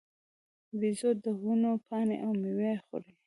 بیزو 0.79 1.11
د 1.23 1.25
ونو 1.43 1.71
پاڼې 1.87 2.17
او 2.25 2.31
مېوې 2.41 2.73
خوري. 2.85 3.11